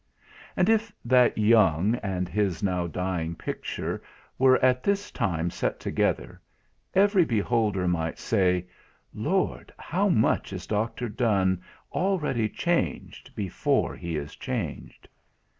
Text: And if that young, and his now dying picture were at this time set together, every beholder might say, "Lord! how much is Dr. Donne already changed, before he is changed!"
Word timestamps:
And 0.57 0.67
if 0.67 0.91
that 1.05 1.37
young, 1.37 1.93
and 2.01 2.27
his 2.27 2.63
now 2.63 2.87
dying 2.87 3.35
picture 3.35 4.01
were 4.39 4.57
at 4.65 4.81
this 4.81 5.11
time 5.11 5.51
set 5.51 5.79
together, 5.79 6.41
every 6.95 7.23
beholder 7.23 7.87
might 7.87 8.17
say, 8.17 8.65
"Lord! 9.13 9.71
how 9.77 10.09
much 10.09 10.53
is 10.53 10.65
Dr. 10.65 11.07
Donne 11.07 11.61
already 11.91 12.49
changed, 12.49 13.35
before 13.35 13.95
he 13.95 14.15
is 14.17 14.35
changed!" 14.35 15.07